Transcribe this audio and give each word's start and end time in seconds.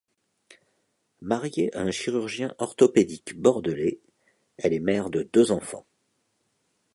Mariée 1.21 1.71
à 1.77 1.81
un 1.81 1.91
chirurgien 1.91 2.55
orthopédique 2.57 3.39
bordelais, 3.39 3.99
elle 4.57 4.73
est 4.73 4.79
mère 4.79 5.11
de 5.11 5.29
deux 5.31 5.51
enfants. 5.51 5.85